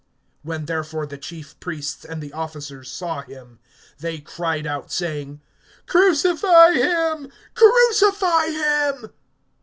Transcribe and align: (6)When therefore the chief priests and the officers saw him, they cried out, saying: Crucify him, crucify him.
(6)When 0.43 0.65
therefore 0.65 1.05
the 1.05 1.19
chief 1.19 1.59
priests 1.59 2.03
and 2.03 2.23
the 2.23 2.33
officers 2.33 2.89
saw 2.89 3.21
him, 3.21 3.59
they 3.99 4.17
cried 4.17 4.65
out, 4.65 4.91
saying: 4.91 5.41
Crucify 5.85 6.71
him, 6.71 7.29
crucify 7.53 8.47
him. 8.47 9.11